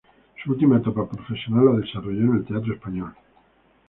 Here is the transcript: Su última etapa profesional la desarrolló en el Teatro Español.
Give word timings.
Su 0.43 0.53
última 0.53 0.77
etapa 0.77 1.07
profesional 1.07 1.63
la 1.65 1.71
desarrolló 1.73 2.21
en 2.31 2.37
el 2.37 2.43
Teatro 2.45 2.73
Español. 2.73 3.13